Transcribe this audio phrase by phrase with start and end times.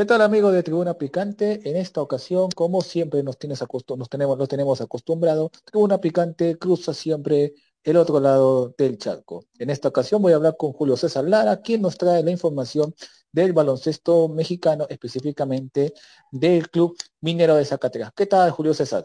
[0.00, 1.60] ¿Qué tal amigos de Tribuna Picante?
[1.68, 3.62] En esta ocasión, como siempre nos, tienes
[3.98, 7.52] nos, tenemos, nos tenemos acostumbrado, Tribuna Picante cruza siempre
[7.82, 9.44] el otro lado del charco.
[9.58, 12.94] En esta ocasión voy a hablar con Julio César Lara, quien nos trae la información
[13.30, 15.92] del baloncesto mexicano, específicamente
[16.32, 18.12] del Club Minero de Zacatecas.
[18.16, 19.04] ¿Qué tal, Julio César?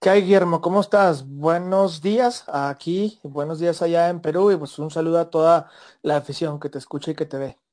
[0.00, 0.60] ¿Qué hay, Guillermo?
[0.60, 1.24] ¿Cómo estás?
[1.24, 5.70] Buenos días aquí, buenos días allá en Perú y pues un saludo a toda
[6.02, 7.63] la afición que te escucha y que te ve.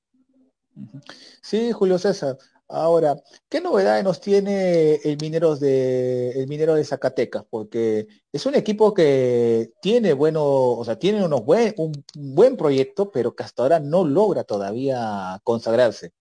[1.42, 2.38] Sí, Julio César.
[2.74, 3.18] Ahora,
[3.50, 7.44] ¿qué novedades nos tiene el Mineros de el Minero de Zacatecas?
[7.50, 13.12] Porque es un equipo que tiene bueno, o sea, tiene unos buen, un buen proyecto,
[13.12, 16.14] pero que hasta ahora no logra todavía consagrarse.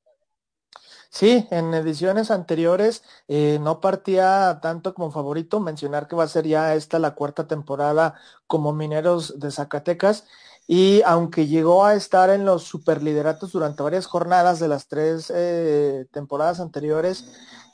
[1.13, 5.61] Sí, en ediciones anteriores eh, no partía tanto como favorito.
[5.61, 8.15] Mencionar que va a ser ya esta la cuarta temporada
[8.47, 10.25] como Mineros de Zacatecas
[10.73, 16.07] y aunque llegó a estar en los superlideratos durante varias jornadas de las tres eh,
[16.13, 17.25] temporadas anteriores,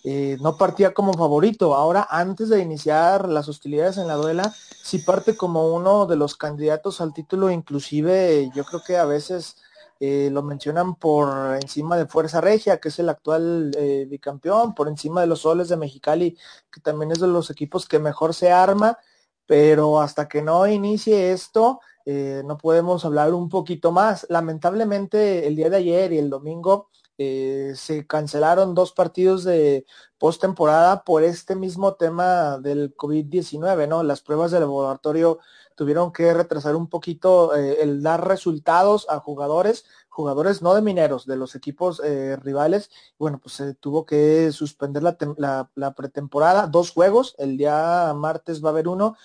[0.03, 1.75] eh, no partía como favorito.
[1.75, 6.37] Ahora, antes de iniciar las hostilidades en la duela, sí parte como uno de los
[6.37, 9.57] candidatos al título, inclusive yo creo que a veces
[10.01, 13.77] eh, lo mencionan por encima de Fuerza Regia, que es el actual
[14.09, 16.39] bicampeón, por encima de los Soles de Mexicali,
[16.73, 18.97] que también es de los equipos que mejor se arma,
[19.45, 24.27] pero hasta que no inicie esto, eh, no podemos hablar un poquito más.
[24.31, 29.85] Lamentablemente el día de ayer y el domingo eh, se cancelaron dos partidos de
[30.17, 34.05] postemporada por este mismo tema del COVID-19, ¿no?
[34.05, 35.41] Las pruebas de laboratorio
[35.75, 41.27] tuvieron que retrasar un poquito eh, el dar resultados a jugadores, jugadores no de mineros,
[41.27, 42.01] de los equipos
[42.41, 42.89] rivales.
[43.19, 48.69] Bueno, pues se tuvo que suspender la, la pretemporada, dos juegos, el día martes va
[48.69, 49.17] a haber uno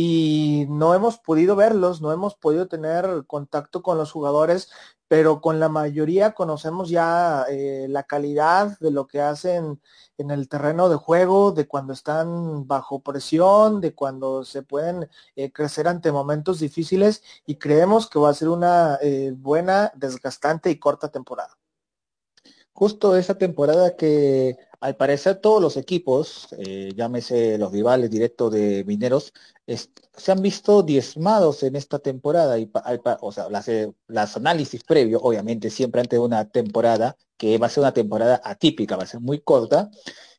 [0.00, 4.70] y no hemos podido verlos, no hemos podido tener contacto con los jugadores,
[5.08, 9.82] pero con la mayoría conocemos ya eh, la calidad de lo que hacen
[10.16, 15.50] en el terreno de juego, de cuando están bajo presión, de cuando se pueden eh,
[15.50, 20.78] crecer ante momentos difíciles y creemos que va a ser una eh, buena, desgastante y
[20.78, 21.57] corta temporada.
[22.78, 26.46] Justo esa temporada que al parecer todos los equipos,
[26.94, 29.32] llámese los rivales directos de Mineros,
[29.66, 32.70] se han visto diezmados en esta temporada y
[33.20, 33.92] o sea, las, eh,
[34.36, 38.96] análisis previos, obviamente, siempre antes de una temporada, que va a ser una temporada atípica,
[38.96, 39.90] va a ser muy corta,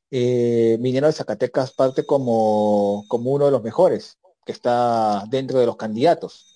[0.10, 5.66] eh, Minero de Zacatecas parte como, como uno de los mejores, que está dentro de
[5.66, 6.56] los candidatos.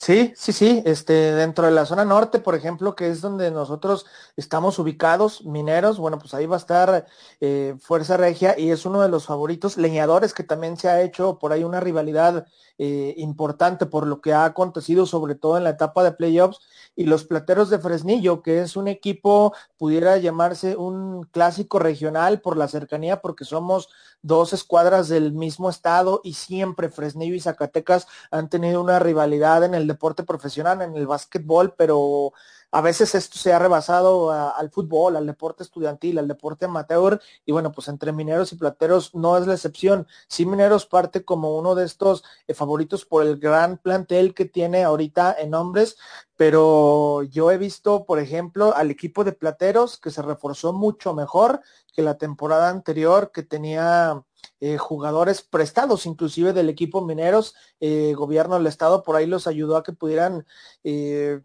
[0.00, 4.06] Sí, sí, sí, este, dentro de la zona norte, por ejemplo, que es donde nosotros
[4.36, 7.06] estamos ubicados, mineros, bueno, pues ahí va a estar
[7.40, 11.38] eh, Fuerza Regia y es uno de los favoritos, leñadores, que también se ha hecho
[11.40, 12.46] por ahí una rivalidad
[12.78, 16.60] eh, importante por lo que ha acontecido, sobre todo en la etapa de playoffs,
[16.94, 22.56] y los Plateros de Fresnillo, que es un equipo, pudiera llamarse un clásico regional por
[22.56, 23.88] la cercanía, porque somos
[24.22, 29.74] dos escuadras del mismo estado y siempre Fresnillo y Zacatecas han tenido una rivalidad en
[29.74, 32.32] el deporte profesional, en el básquetbol, pero
[32.70, 37.52] a veces esto se ha rebasado al fútbol, al deporte estudiantil, al deporte amateur, y
[37.52, 40.06] bueno, pues entre mineros y plateros no es la excepción.
[40.28, 44.84] Sí, mineros parte como uno de estos eh, favoritos por el gran plantel que tiene
[44.84, 45.96] ahorita en hombres,
[46.36, 51.62] pero yo he visto, por ejemplo, al equipo de plateros que se reforzó mucho mejor
[51.94, 54.22] que la temporada anterior, que tenía
[54.60, 59.76] eh, jugadores prestados, inclusive del equipo mineros, eh, gobierno del estado por ahí los ayudó
[59.76, 60.46] a que pudieran
[60.84, 61.40] eh,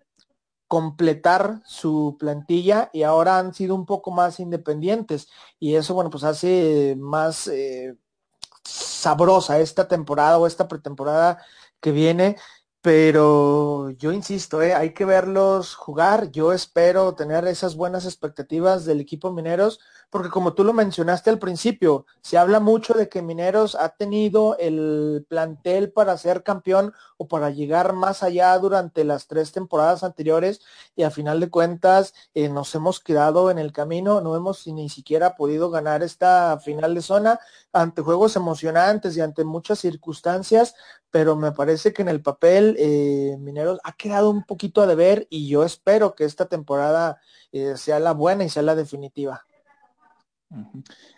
[0.73, 5.27] completar su plantilla y ahora han sido un poco más independientes
[5.59, 7.95] y eso bueno pues hace más eh,
[8.63, 11.37] sabrosa esta temporada o esta pretemporada
[11.79, 12.37] que viene
[12.81, 16.31] pero yo insisto, eh, hay que verlos jugar.
[16.31, 19.79] Yo espero tener esas buenas expectativas del equipo Mineros,
[20.09, 24.57] porque como tú lo mencionaste al principio, se habla mucho de que Mineros ha tenido
[24.57, 30.61] el plantel para ser campeón o para llegar más allá durante las tres temporadas anteriores
[30.95, 34.89] y a final de cuentas eh, nos hemos quedado en el camino, no hemos ni
[34.89, 37.39] siquiera podido ganar esta final de zona
[37.71, 40.75] ante juegos emocionantes y ante muchas circunstancias,
[41.11, 45.27] pero me parece que en el papel eh, Mineros ha quedado un poquito a deber
[45.29, 47.19] y yo espero que esta temporada
[47.51, 49.45] eh, sea la buena y sea la definitiva.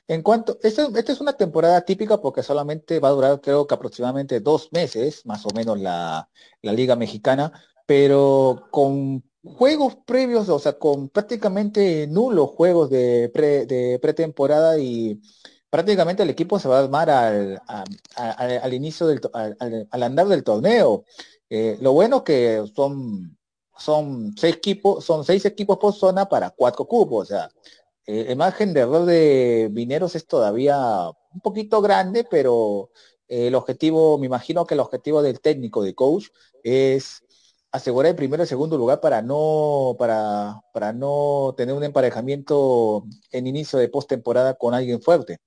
[0.08, 4.40] En cuanto, esta, es una temporada típica porque solamente va a durar creo que aproximadamente
[4.40, 6.30] dos meses, más o menos la,
[6.62, 7.52] Liga Mexicana,
[7.86, 15.22] pero con juegos previos, o sea, con prácticamente nulos juegos de, de pretemporada y
[15.76, 17.62] prácticamente el equipo se va a armar al,
[18.16, 19.20] al, inicio del
[19.92, 21.04] al, andar del torneo.
[21.50, 23.38] Eh, lo bueno que son,
[23.78, 27.50] son seis equipos, son seis equipos por zona para cuatro cupos, o sea,
[28.06, 32.92] Eh, el margen de error de Mineros es todavía un poquito grande, pero
[33.28, 36.28] eh, el objetivo, me imagino que el objetivo del técnico, de coach,
[36.63, 37.24] es
[37.72, 43.48] asegurar el primero y segundo lugar para no, para, para no tener un emparejamiento en
[43.48, 45.40] inicio de postemporada con alguien fuerte.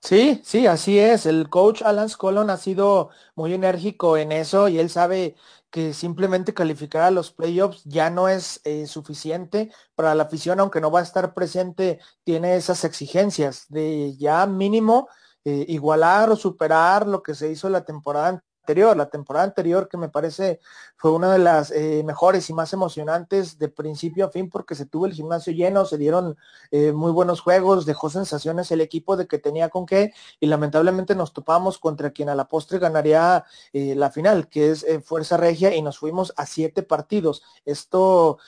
[0.00, 1.26] Sí, sí, así es.
[1.26, 5.34] El coach Alan Colon ha sido muy enérgico en eso y él sabe
[5.70, 10.80] que simplemente calificar a los playoffs ya no es eh, suficiente para la afición, aunque
[10.80, 15.08] no va a estar presente, tiene esas exigencias de ya mínimo
[15.44, 18.42] eh, igualar o superar lo que se hizo la temporada
[18.74, 20.60] la temporada anterior que me parece
[20.96, 24.84] fue una de las eh, mejores y más emocionantes de principio a fin porque se
[24.84, 26.36] tuvo el gimnasio lleno, se dieron
[26.70, 31.14] eh, muy buenos juegos, dejó sensaciones el equipo de que tenía con qué y lamentablemente
[31.14, 35.74] nos topamos contra quien a la postre ganaría eh, la final, que es Fuerza Regia
[35.74, 37.42] y nos fuimos a siete partidos.
[37.64, 38.38] Esto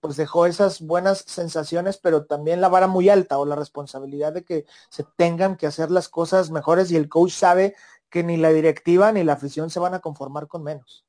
[0.00, 4.44] pues dejó esas buenas sensaciones, pero también la vara muy alta o la responsabilidad de
[4.44, 7.74] que se tengan que hacer las cosas mejores y el coach sabe
[8.10, 11.04] que ni la directiva ni la afición se van a conformar con menos.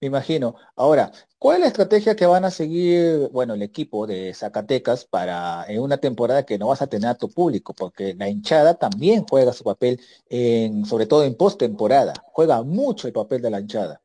[0.00, 0.56] Me imagino.
[0.76, 5.64] Ahora, ¿cuál es la estrategia que van a seguir, bueno, el equipo de Zacatecas para
[5.68, 7.74] en una temporada que no vas a tener a tu público?
[7.74, 12.14] Porque la hinchada también juega su papel, en, sobre todo en postemporada.
[12.32, 14.00] Juega mucho el papel de la hinchada.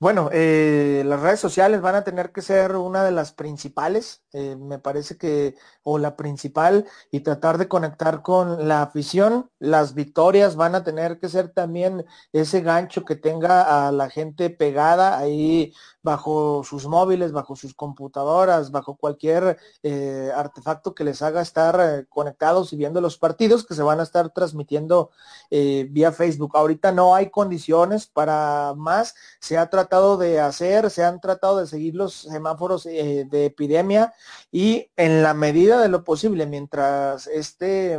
[0.00, 4.56] Bueno, eh, las redes sociales van a tener que ser una de las principales, eh,
[4.56, 9.50] me parece que, o la principal, y tratar de conectar con la afición.
[9.60, 14.50] Las victorias van a tener que ser también ese gancho que tenga a la gente
[14.50, 21.40] pegada ahí bajo sus móviles, bajo sus computadoras, bajo cualquier eh, artefacto que les haga
[21.40, 25.10] estar eh, conectados y viendo los partidos que se van a estar transmitiendo
[25.50, 26.56] vía Facebook.
[26.56, 31.66] Ahorita no hay condiciones para más, se ha tratado de hacer, se han tratado de
[31.66, 34.12] seguir los semáforos de epidemia
[34.50, 37.98] y en la medida de lo posible, mientras este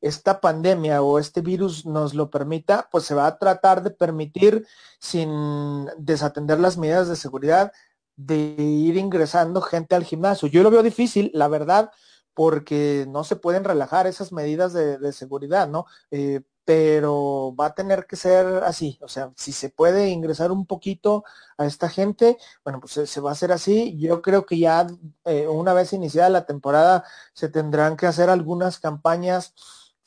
[0.00, 4.66] esta pandemia o este virus nos lo permita, pues se va a tratar de permitir,
[4.98, 7.72] sin desatender las medidas de seguridad,
[8.16, 10.48] de ir ingresando gente al gimnasio.
[10.48, 11.90] Yo lo veo difícil, la verdad,
[12.34, 15.86] porque no se pueden relajar esas medidas de, seguridad, ¿no?
[16.10, 20.66] Eh, pero va a tener que ser así, o sea, si se puede ingresar un
[20.66, 21.24] poquito
[21.58, 23.96] a esta gente, bueno, pues se, va a hacer así.
[23.98, 24.86] Yo creo que ya
[25.24, 27.04] eh, una vez iniciada la temporada
[27.34, 29.54] se tendrán que hacer algunas campañas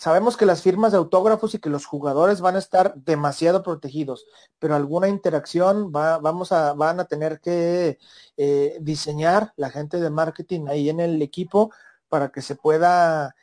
[0.04, 4.26] Sabemos que las firmas de autógrafos y que los jugadores van a estar demasiado protegidos,
[4.60, 8.00] pero alguna interacción va, vamos a, van a tener que
[8.36, 11.72] eh, diseñar la gente de marketing ahí en el equipo
[12.10, 13.34] para que se pueda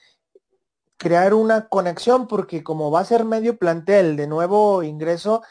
[1.00, 5.42] crear una conexión, porque como va a ser medio plantel de nuevo ingreso,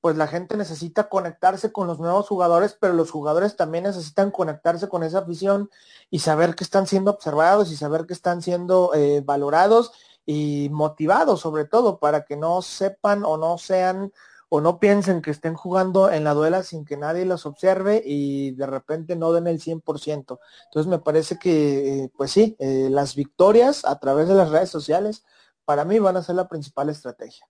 [0.00, 4.88] pues la gente necesita conectarse con los nuevos jugadores, pero los jugadores también necesitan conectarse
[4.88, 5.70] con esa afición
[6.10, 9.92] y saber que están siendo observados y saber que están siendo eh, valorados
[10.26, 14.12] y motivados sobre todo para que no sepan o no sean
[14.48, 18.52] o no piensen que estén jugando en la duela sin que nadie los observe y
[18.52, 20.38] de repente no den el 100%.
[20.66, 24.70] Entonces me parece que, eh, pues sí, eh, las victorias a través de las redes
[24.70, 25.24] sociales
[25.64, 27.48] para mí van a ser la principal estrategia.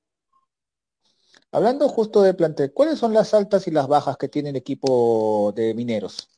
[1.53, 5.53] Hablando justo de plantel, ¿cuáles son las altas y las bajas que tiene el equipo
[5.55, 6.29] de mineros?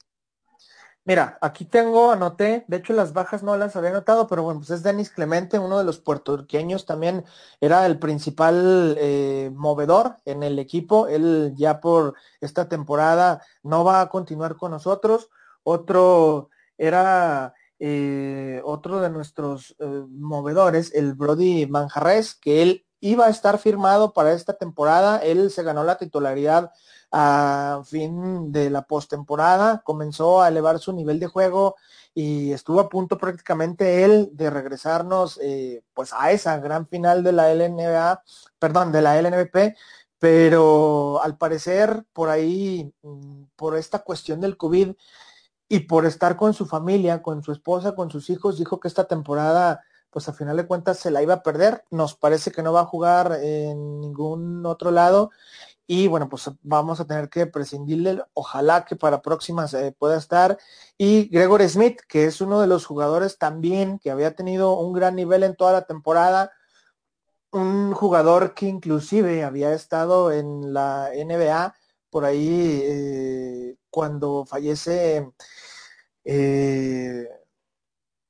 [1.08, 4.68] Mira, aquí tengo, anoté, de hecho las bajas no las había notado, pero bueno, pues
[4.68, 7.24] es Denis Clemente, uno de los puertorriqueños, también
[7.62, 11.08] era el principal eh, movedor en el equipo.
[11.08, 15.30] Él ya por esta temporada no va a continuar con nosotros.
[15.62, 23.30] Otro era eh, otro de nuestros eh, movedores, el Brody Manjarres, que él iba a
[23.30, 25.20] estar firmado para esta temporada.
[25.20, 26.70] Él se ganó la titularidad
[27.10, 31.76] a fin de la postemporada, comenzó a elevar su nivel de juego
[32.14, 37.32] y estuvo a punto prácticamente él de regresarnos eh, pues a esa gran final de
[37.32, 38.22] la LNBA,
[38.58, 39.76] perdón, de la LNBP,
[40.18, 44.92] pero al parecer por ahí, mm, por esta cuestión del COVID
[45.68, 49.04] y por estar con su familia, con su esposa, con sus hijos, dijo que esta
[49.04, 51.84] temporada pues a final de cuentas se la iba a perder.
[51.90, 55.30] Nos parece que no va a jugar en ningún otro lado
[55.90, 60.58] y bueno, pues vamos a tener que prescindirle, ojalá que para próximas eh, pueda estar.
[60.98, 65.16] Y Gregor Smith, que es uno de los jugadores también que había tenido un gran
[65.16, 66.52] nivel en toda la temporada,
[67.52, 71.74] un jugador que inclusive había estado en la NBA
[72.10, 75.32] por ahí eh, cuando fallece
[76.24, 77.28] eh,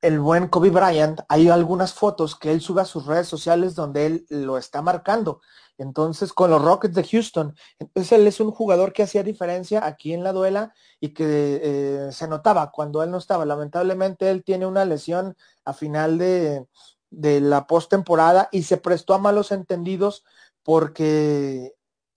[0.00, 4.06] el buen Kobe Bryant, hay algunas fotos que él sube a sus redes sociales donde
[4.06, 5.40] él lo está marcando.
[5.78, 10.12] Entonces, con los Rockets de Houston, entonces él es un jugador que hacía diferencia aquí
[10.12, 13.46] en la duela y que eh, se notaba cuando él no estaba.
[13.46, 16.66] Lamentablemente él tiene una lesión a final de,
[17.10, 20.24] de la postemporada y se prestó a malos entendidos
[20.62, 21.74] porque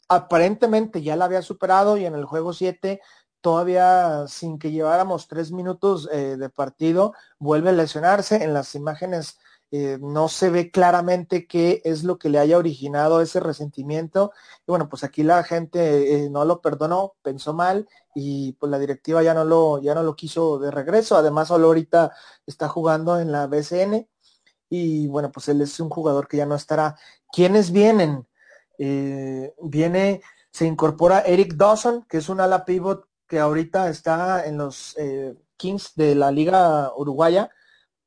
[0.10, 3.00] aparentemente ya la había superado y en el juego 7
[3.42, 8.44] todavía sin que lleváramos tres minutos eh, de partido, vuelve a lesionarse.
[8.44, 9.40] En las imágenes
[9.72, 14.32] eh, no se ve claramente qué es lo que le haya originado ese resentimiento.
[14.68, 18.80] Y bueno, pues aquí la gente eh, no lo perdonó, pensó mal y pues la
[18.80, 21.16] directiva ya no lo, ya no lo quiso de regreso.
[21.18, 22.12] Además, solo ahorita
[22.46, 24.08] está jugando en la BCN
[24.70, 26.98] y bueno, pues él es un jugador que ya no estará.
[27.32, 28.28] ¿Quiénes vienen?
[29.62, 34.94] viene, se incorpora Eric Dawson, que es un ala pivot que ahorita está en los
[34.98, 37.50] eh, Kings de la Liga Uruguaya.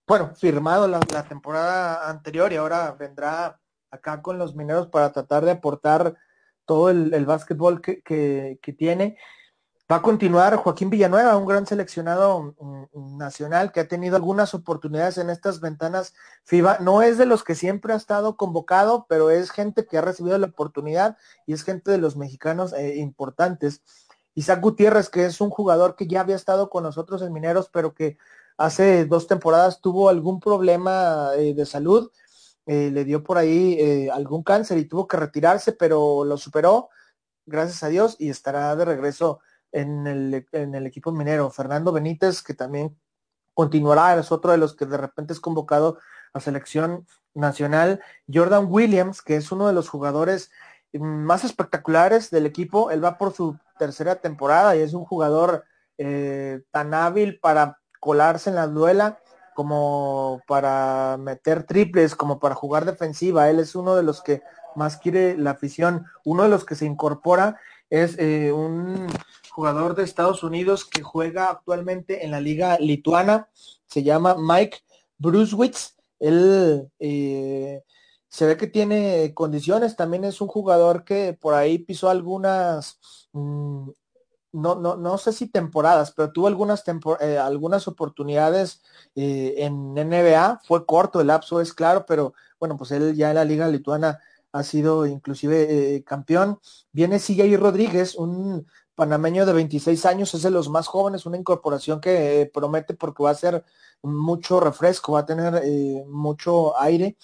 [0.06, 3.58] Bueno, firmado la, temporada anterior y ahora vendrá
[3.90, 6.14] acá con los mineros para tratar de aportar
[6.66, 9.16] todo el, básquetbol que, que, tiene.
[9.90, 12.54] Va a continuar Joaquín Villanueva, un gran seleccionado
[12.92, 16.12] nacional que ha tenido algunas oportunidades en estas ventanas
[16.44, 16.80] FIBA.
[16.80, 20.36] No es de los que siempre ha estado convocado, pero es gente que ha recibido
[20.36, 23.82] la oportunidad y es gente de los mexicanos eh, importantes.
[24.34, 27.94] Isaac Gutiérrez, que es un jugador que ya había estado con nosotros en Mineros, pero
[27.94, 28.18] que
[28.56, 32.10] hace dos temporadas tuvo algún problema eh, de salud,
[32.66, 36.88] eh, le dio por ahí eh, algún cáncer y tuvo que retirarse, pero lo superó,
[37.46, 39.40] gracias a Dios, y estará de regreso
[39.72, 41.50] en el, en el equipo minero.
[41.50, 42.96] Fernando Benítez, que también
[43.52, 45.98] continuará, es otro de los que de repente es convocado
[46.32, 48.00] a selección nacional.
[48.32, 50.50] Jordan Williams, que es uno de los jugadores
[50.92, 52.90] más espectaculares del equipo.
[52.90, 55.64] Él va por su tercera temporada y es un jugador
[55.98, 59.18] eh, tan hábil para colarse en la duela
[59.54, 63.48] como para meter triples, como para jugar defensiva.
[63.48, 64.42] Él es uno de los que
[64.76, 66.04] más quiere la afición.
[66.22, 67.58] Uno de los que se incorpora
[67.88, 69.06] es eh, un
[69.50, 73.48] jugador de Estados Unidos que juega actualmente en la liga lituana.
[73.86, 74.78] Se llama Mike
[75.16, 75.96] Brucewitz.
[76.18, 77.82] Él eh,
[78.28, 82.98] se ve que tiene condiciones, también es un jugador que por ahí pisó algunas,
[83.32, 83.88] mm,
[84.54, 86.84] no, no, no sé si temporadas, pero tuvo algunas,
[87.20, 88.82] eh, algunas oportunidades
[89.16, 93.34] eh, en NBA, fue corto el lapso, es claro, pero bueno, pues él ya en
[93.34, 94.20] la liga lituana
[94.52, 96.60] ha sido inclusive eh, campeón.
[96.92, 102.00] Viene CJ Rodríguez, un panameño de 26 años, es de los más jóvenes, una incorporación
[102.00, 103.64] que promete porque va a ser
[104.02, 105.62] mucho refresco, va a tener
[106.06, 107.16] mucho aire.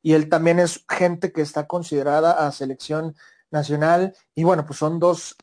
[0.00, 3.16] Y él también es gente que está considerada a selección
[3.50, 4.14] nacional.
[4.36, 5.36] Y bueno, pues son dos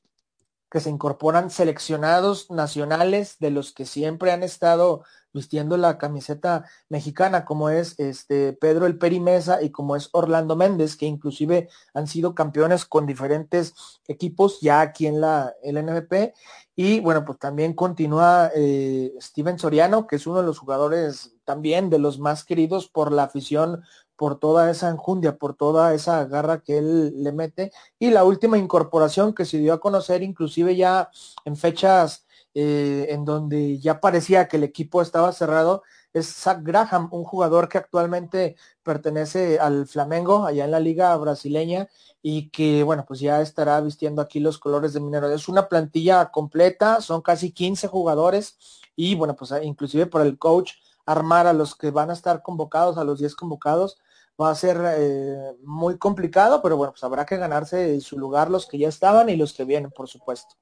[0.76, 5.06] que se incorporan seleccionados nacionales de los que siempre han estado
[5.36, 10.96] vistiendo la camiseta mexicana, como es este Pedro el Perimesa y como es Orlando Méndez,
[10.96, 13.76] que inclusive han sido campeones con diferentes
[14.08, 16.34] equipos ya aquí en la LNVP.
[16.78, 21.90] Y bueno, pues también continúa eh, Steven Soriano, que es uno de los jugadores también
[21.90, 23.84] de los más queridos por la afición
[24.16, 27.72] por toda esa enjundia, por toda esa garra que él le mete.
[28.00, 31.10] Y la última incorporación que se dio a conocer, inclusive ya
[31.44, 32.25] en fechas
[32.56, 35.84] eh, en donde ya parecía que el equipo estaba cerrado,
[36.14, 41.90] es Zach Graham, un jugador que actualmente pertenece al Flamengo, allá en la liga brasileña,
[42.22, 45.30] y que, bueno, pues ya estará vistiendo aquí los colores de Minero.
[45.30, 48.58] Es una plantilla completa, son casi 15 jugadores,
[48.96, 50.74] y bueno, pues inclusive por el coach
[51.06, 53.98] armar a los que van a estar convocados, a los 10 convocados,
[54.42, 58.66] va a ser eh, muy complicado, pero bueno, pues habrá que ganarse su lugar los
[58.66, 60.56] que ya estaban y los que vienen, por supuesto.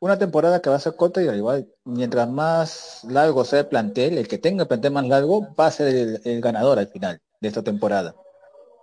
[0.00, 4.18] Una temporada que va a ser corta y igual, mientras más largo sea el plantel,
[4.18, 7.48] el que tenga el plantel más largo va a ser el, ganador al final de
[7.48, 8.14] esta temporada.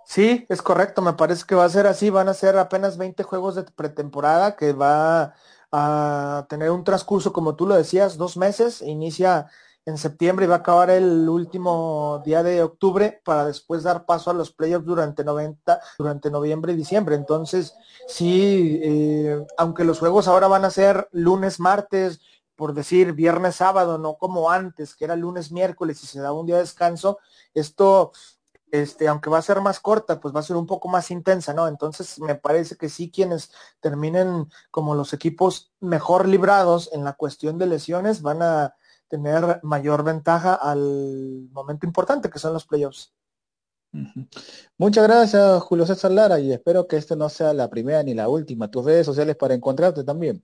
[0.06, 3.24] Sí, es correcto, me parece que va a ser así, van a ser apenas 20
[3.24, 5.34] juegos de pretemporada que va
[5.72, 9.48] a tener un transcurso, como tú lo decías, dos meses, inicia
[9.86, 14.32] en septiembre y va a acabar el último día de octubre para después dar paso
[14.32, 17.16] a los playoffs durante 90, durante noviembre y diciembre.
[17.16, 17.76] Entonces,
[18.08, 22.22] sí, eh, aunque los juegos ahora van a ser lunes, martes,
[22.56, 26.46] por decir viernes, sábado, no como antes, que era lunes, miércoles y se daba un
[26.46, 27.20] día de descanso,
[27.54, 28.12] esto
[28.74, 31.54] este, aunque va a ser más corta, pues va a ser un poco más intensa,
[31.54, 31.68] ¿no?
[31.68, 37.60] Entonces me parece que sí quienes terminen como los equipos mejor librados en la cuestión
[37.60, 38.76] de lesiones van a
[39.14, 43.14] tener mayor ventaja al momento importante que son los playoffs.
[44.76, 48.28] Muchas gracias, Julio César Lara, y espero que esto no sea la primera ni la
[48.28, 48.72] última.
[48.72, 50.44] Tus redes sociales para encontrarte también.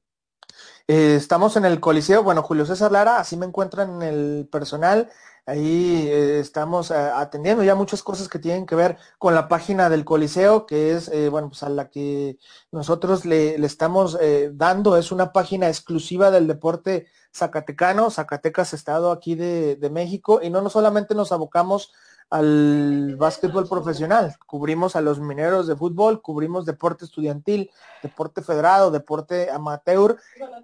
[0.88, 5.10] Eh, estamos en el Coliseo, bueno, Julio César Lara, así me encuentran en el personal.
[5.46, 9.90] Ahí eh, estamos eh, atendiendo ya muchas cosas que tienen que ver con la página
[9.90, 12.40] del Coliseo, que es, bueno, pues a la que
[12.72, 14.18] nosotros le, estamos
[14.54, 14.98] dando.
[14.98, 20.62] Es una página exclusiva del deporte zacatecano, Zacatecas, estado aquí de, de México, y no,
[20.62, 21.92] no solamente nos abocamos
[22.30, 27.72] al básquetbol profesional, cubrimos a los mineros de fútbol, cubrimos deporte estudiantil,
[28.04, 30.18] deporte federado, deporte amateur,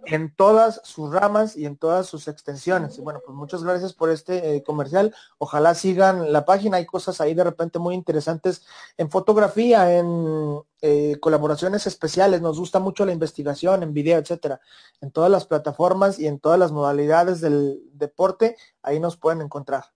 [0.06, 2.98] en todas sus ramas y en todas sus extensiones.
[3.00, 5.16] Y bueno, pues muchas gracias por este eh, comercial.
[5.40, 8.64] Ojalá sigan la página, hay cosas ahí de repente muy interesantes
[8.98, 14.62] en fotografía, en eh, colaboraciones especiales, nos gusta mucho la investigación en video, etcétera.
[15.02, 19.95] En todas las plataformas y en todas las modalidades del deporte, ahí nos pueden encontrar.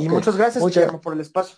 [0.00, 0.62] Y muchas gracias,
[1.02, 1.56] por el espacio.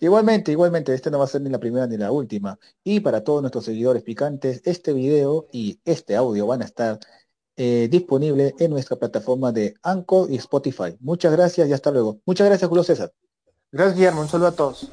[0.00, 2.58] Igualmente, igualmente, este no va a ser ni la primera ni la última.
[2.82, 6.98] Y para todos nuestros seguidores picantes, este video y este audio van a estar
[7.56, 10.96] eh, disponibles en nuestra plataforma de Anchor y Spotify.
[11.00, 12.18] Muchas gracias y hasta luego.
[12.26, 13.12] Muchas gracias, Julio César.
[13.70, 14.22] Gracias, Guillermo.
[14.22, 14.90] Un saludo a todos.